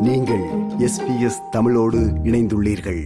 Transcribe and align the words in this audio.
SBS 0.00 1.48
தமிழோடு 1.50 1.98
இணைந்துள்ளீர்கள். 1.98 3.04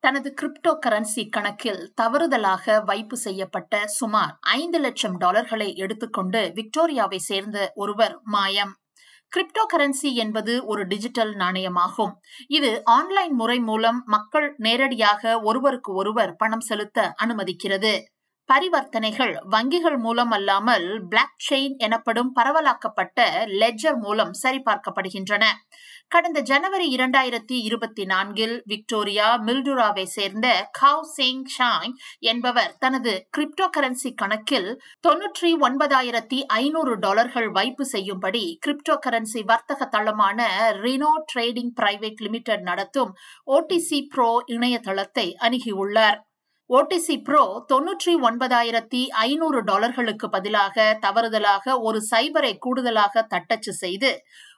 தனது 0.00 0.34
கிரிப்டோ 0.42 0.78
கரன்சி 0.86 1.28
கணக்கில் 1.30 1.92
தவறுதலாக 2.02 2.84
வைப்பு 2.84 3.16
செய்யப்பட்ட 3.16 3.86
சுமார் 3.86 4.38
ஐந்து 4.40 4.78
லட்சம் 4.78 5.16
டாலர்களை 5.16 5.76
எடுத்துக்கொண்டு 5.76 6.52
விக்டோரியாவை 6.54 7.16
சேர்ந்த 7.16 7.72
ஒருவர் 7.74 8.20
மாயம். 8.22 8.76
கிரிப்டோ 9.36 9.76
கரன்சி 9.76 10.14
என்பது 10.14 10.64
ஒரு 10.64 10.86
டிஜிட்டல் 10.86 11.34
நாணயமாகும். 11.34 12.12
இது 12.48 12.84
ஆன்லைன் 12.84 13.34
முறை 13.34 13.58
மூலம் 13.58 14.02
மக்கள் 14.06 14.54
நேரடியாக 14.56 15.40
ஒருவருக்கு 15.40 15.94
ஒருவர் 15.94 16.36
பணம் 16.36 16.60
செலுத்த 16.60 17.14
அனுமதிக்கிறது. 17.16 18.13
பரிவர்த்தனைகள் 18.48 19.32
வங்கிகள் 19.50 19.96
மூலம் 19.98 20.30
அல்லாமல் 20.30 20.86
பிளாக் 21.08 21.44
செயின் 21.46 21.76
எனப்படும் 21.76 22.30
பரவலாக்கப்பட்ட 22.36 23.18
லெஜர் 23.60 23.98
மூலம் 23.98 24.32
சரிபார்க்கப்படுகின்றன. 24.42 25.44
கடந்த 26.08 26.40
ஜனவரி 26.40 26.86
இரண்டாயிரத்தி 26.96 27.56
இருபத்தி 27.68 28.04
நான்கில் 28.04 28.54
விக்டோரியா 28.66 29.28
மில்டுராவை 29.46 30.04
சேர்ந்த 30.16 30.48
காவ் 30.80 31.06
சிங் 31.14 31.46
ஷாங் 31.56 31.94
என்பவர் 32.32 32.74
தனது 32.78 33.14
கிரிப்டோ 33.36 33.68
கரன்சி 33.76 34.12
கணக்கில் 34.14 34.68
தொன்னூற்றி 35.08 35.52
ஒன்பதாயிரத்தி 35.68 36.40
ஐநூறு 36.46 36.98
டாலர்கள் 36.98 37.48
வைப்பு 37.50 37.86
செய்யும்படி 37.86 38.44
கிரிப்டோ 38.66 38.96
கரன்சி 39.06 39.42
வர்த்தக 39.44 39.88
தளமான 39.88 40.48
ரினோ 40.84 41.14
ட்ரேடிங் 41.32 41.74
பிரைவேட் 41.80 42.22
லிமிடெட் 42.26 42.62
நடத்தும் 42.62 43.14
ஓடிசி 43.46 44.00
ப்ரோ 44.14 44.30
இணையதளத்தை 44.46 45.26
அணுகியுள்ளார். 45.38 46.20
ஓடிசி 46.70 47.14
ப்ரோ 47.22 47.40
தொன்னூற்றி 47.68 48.12
ஒன்பதாயிரத்தி 48.20 49.00
ஐநூறு 49.22 49.58
டாலர்களுக்கு 49.62 50.26
பதிலாக 50.28 50.84
தவறுதலாக 51.00 51.74
ஒரு 51.80 51.98
சைபரை 52.10 52.52
கூடுதலாக 52.58 53.22
தட்டச்சு 53.28 53.72
செய்து 53.74 54.10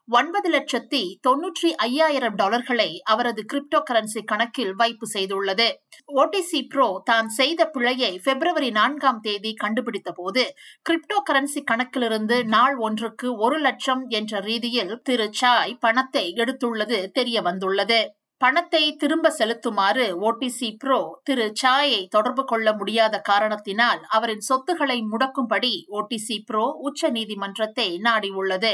ஒன்பது 0.08 0.48
லட்சத்தி 0.50 1.00
தொன்னூற்றி 1.26 1.68
ஐயாயிரம் 1.84 2.36
டாலர்களை 2.36 2.88
அவரது 3.04 3.42
கிரிப்டோ 3.52 3.78
கரன்சி 3.80 4.20
கணக்கில் 4.22 4.72
வைப்பு 4.74 5.06
செய்துள்ளது. 5.14 5.66
ஓடிசி 6.14 6.60
ப்ரோ 6.66 6.86
தான் 7.04 7.30
செய்த 7.30 7.66
பிழையை 7.66 8.12
பிப்ரவரி 8.18 8.70
நான்காம் 8.70 9.20
தேதி 9.20 9.52
கண்டுபிடித்த 9.54 10.12
போது 10.12 10.44
கிரிப்டோ 10.82 11.18
கரன்சி 11.30 11.62
கணக்கிலிருந்து 11.62 12.38
நாள் 12.46 12.76
ஒன்றுக்கு 12.80 13.30
ஒரு 13.38 13.58
லட்சம் 13.58 14.04
என்ற 14.10 14.40
ரீதியில் 14.40 14.94
திரு 15.02 15.28
சாய் 15.32 15.80
பணத்தை 15.80 16.24
எடுத்துள்ளது 16.36 17.00
தெரிய 17.12 17.40
வந்துள்ளது 17.42 18.00
பணத்தை 18.40 18.80
திரும்ப 18.96 19.26
செலுத்துமாறு 19.38 20.06
ஓடிசி 20.20 20.68
ப்ரோ 20.76 20.98
திரு 21.22 21.44
சாயை 21.52 22.00
தொடர்பு 22.06 22.42
கொள்ள 22.44 22.72
முடியாத 22.72 23.20
காரணத்தினால் 23.20 24.00
அவரின் 24.08 24.42
சொத்துக்களை 24.48 24.96
முடக்கும்படி 25.02 25.70
ஓடிசி 25.90 26.36
ப்ரோ 26.44 26.64
உச்ச 26.80 27.10
நீதிமன்றத்தை 27.10 27.86
நாடியுள்ளது 28.04 28.72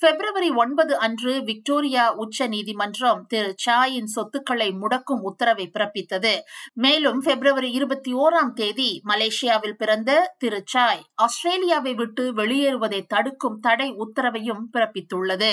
பிப்ரவரி 0.00 0.50
ஒன்பது 0.54 0.96
அன்று 0.98 1.32
விக்டோரியா 1.42 2.04
உச்ச 2.16 2.48
நீதிமன்றம் 2.48 3.22
திரு 3.26 3.54
சாயின் 3.66 4.10
சொத்துக்களை 4.16 4.68
முடக்கும் 4.72 5.24
உத்தரவை 5.30 5.66
பிறப்பித்தது. 5.68 6.34
மேலும் 6.74 7.20
பிப்ரவரி 7.20 7.72
இருபத்தி 7.72 8.12
ஓராம் 8.16 8.52
தேதி 8.52 8.90
மலேசியாவில் 9.08 9.76
பிறந்த 9.76 10.20
திரு 10.38 10.62
சாய் 10.66 11.02
ஆஸ்திரேலியாவை 11.22 11.94
விட்டு 11.94 12.26
வெளியேறுவதை 12.34 13.02
தடுக்கும் 13.06 13.60
தடை 13.60 13.90
உத்தரவையும் 13.98 14.64
பிறப்பித்துள்ளது. 14.72 15.52